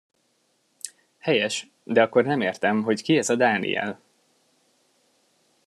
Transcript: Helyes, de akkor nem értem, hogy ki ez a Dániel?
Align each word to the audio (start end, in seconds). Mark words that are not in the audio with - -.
Helyes, 1.19 1.67
de 1.83 2.01
akkor 2.01 2.25
nem 2.25 2.41
értem, 2.41 2.83
hogy 2.83 3.01
ki 3.03 3.17
ez 3.17 3.29
a 3.29 3.35
Dániel? 3.35 3.99